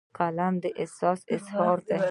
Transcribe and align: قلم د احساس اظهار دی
قلم 0.17 0.53
د 0.63 0.65
احساس 0.81 1.19
اظهار 1.35 1.77
دی 1.87 1.99